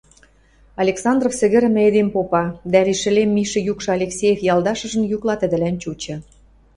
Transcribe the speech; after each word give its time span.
–Александров 0.81 1.33
сӹгӹрӹмӹ 1.39 1.81
эдем 1.89 2.09
попа, 2.15 2.43
дӓ 2.71 2.81
лишӹлем 2.87 3.29
мишӹ 3.35 3.59
юкшы 3.71 3.89
Алексеев 3.97 4.39
ялдашыжын 4.53 5.03
юкла 5.15 5.35
тӹдӹлӓн 5.39 5.75
чучы. 5.81 6.13